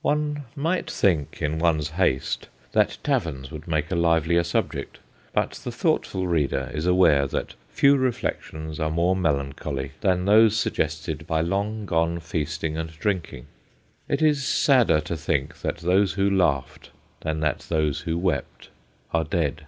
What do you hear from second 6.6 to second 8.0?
is aware that few